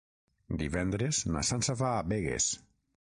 Divendres 0.61 1.19
na 1.35 1.43
Sança 1.51 1.77
va 1.83 1.93
a 1.99 2.09
Begues. 2.15 2.49